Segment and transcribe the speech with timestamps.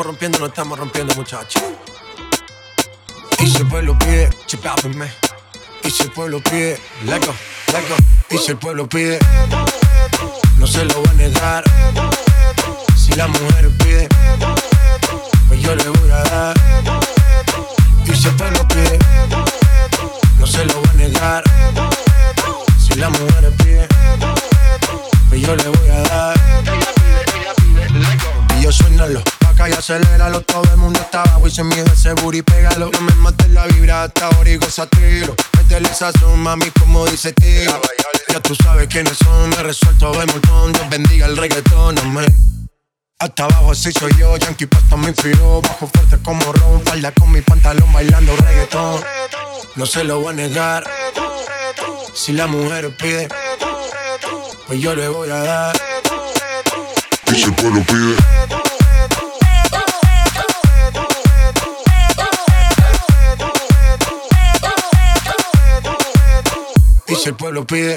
[0.00, 1.62] Estamos rompiendo, no estamos rompiendo, muchachos.
[3.38, 5.12] Y si el pueblo pide, chipápenme.
[5.84, 7.34] Y si el pueblo pide, lego,
[7.70, 7.96] lego.
[8.30, 9.18] Y si el pueblo pide,
[10.56, 11.64] no se lo voy a negar.
[12.96, 14.08] Si la mujer pide,
[15.48, 16.56] pues yo le voy a dar.
[18.06, 18.98] Y si el pueblo pide,
[20.38, 21.44] no se lo voy a negar.
[22.78, 23.86] Si la mujer pide,
[25.28, 25.79] pues yo le voy a dar.
[29.80, 30.42] Aceléralo.
[30.42, 32.90] Todo el mundo está abajo y se mide ese booty, pégalo.
[32.92, 35.34] No me mates la vibra hasta ahora y gozatelo.
[35.56, 37.80] Métele esa son, mami, como dice tío.
[38.28, 40.72] Ya tú sabes quiénes son, me resuelto de montón.
[40.72, 42.50] Dios bendiga el reggaetón, amén.
[43.18, 47.30] Hasta abajo así soy yo, Yankee Pasta me inspiró Bajo fuerte como Ron, falda con
[47.30, 48.98] mi pantalón bailando reggaetón
[49.76, 50.84] No se lo voy a negar
[52.14, 53.28] Si la mujer pide
[54.66, 55.76] Pues yo le voy a dar
[57.26, 58.16] Y si el pueblo pide,
[67.10, 67.96] Y si el pueblo pide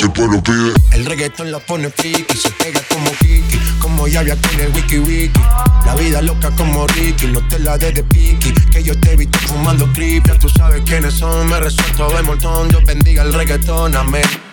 [0.00, 4.60] el pueblo pide, El reggaetón la pone friki, se pega como Kiki, como Yavia con
[4.60, 5.40] el wiki wiki.
[5.84, 9.38] La vida loca como Ricky, no te la des de piqui, que yo te visto
[9.40, 10.26] fumando creep.
[10.26, 14.47] Ya tú sabes quiénes son, me resuelto de montón, Dios bendiga el reggaetón, amén.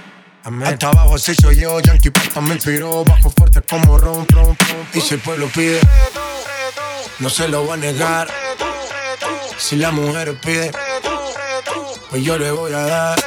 [0.45, 0.67] Amén.
[0.67, 4.87] Hasta abajo así soy yo, Yankee Pasta me inspiró, bajo fuerte como ron, ron, ron.
[4.93, 5.81] Y si el pueblo pide,
[7.17, 8.27] no se lo voy a negar.
[9.57, 10.71] Si la mujer pide,
[12.11, 13.19] pues yo le voy a dar.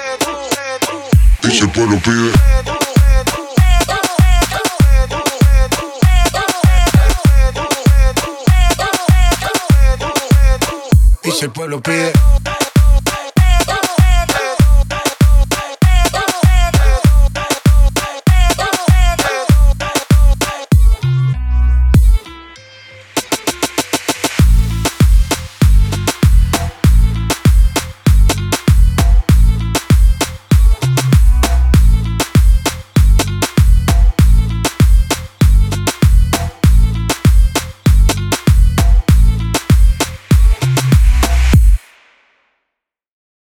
[1.42, 2.33] y si el pueblo pide,
[11.25, 12.12] Y si el pueblo pide,